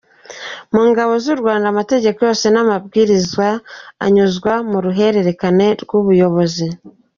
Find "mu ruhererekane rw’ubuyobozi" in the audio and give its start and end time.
4.69-6.67